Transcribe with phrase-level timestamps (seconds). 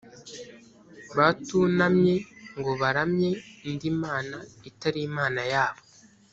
[1.17, 2.15] batunamye
[2.57, 3.29] ngo baramye
[3.67, 4.37] indi mana
[4.69, 5.81] itari imana yabo